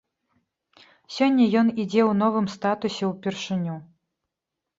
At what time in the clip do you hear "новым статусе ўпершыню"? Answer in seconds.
2.23-3.77